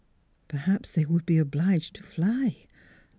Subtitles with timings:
[0.47, 2.65] Perhaps they would be obliged to fly.